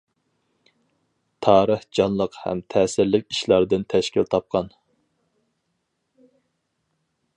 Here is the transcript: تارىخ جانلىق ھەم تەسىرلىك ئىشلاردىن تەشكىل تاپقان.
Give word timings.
تارىخ 1.47 1.83
جانلىق 1.99 2.39
ھەم 2.45 2.63
تەسىرلىك 2.75 3.27
ئىشلاردىن 3.35 3.85
تەشكىل 3.95 4.27
تاپقان. 4.33 4.73